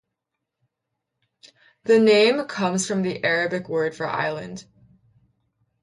The 1.83 1.99
name 1.99 2.45
comes 2.45 2.87
from 2.87 3.03
the 3.03 3.23
Arabic 3.23 3.69
word 3.69 3.93
for 3.95 4.07
island. 4.07 4.65